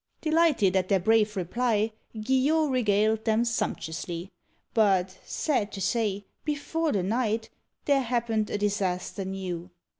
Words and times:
Delighted 0.19 0.75
at 0.75 0.89
their 0.89 0.99
brave 0.99 1.37
reply, 1.37 1.91
Guillot 2.19 2.71
regaled 2.71 3.23
them 3.23 3.45
sumptuously. 3.45 4.31
But, 4.73 5.15
sad 5.27 5.71
to 5.73 5.79
say, 5.81 6.25
before 6.43 6.91
the 6.91 7.03
night, 7.03 7.51
There 7.85 8.01
happened 8.01 8.49
a 8.49 8.57
disaster 8.57 9.25
new. 9.25 9.69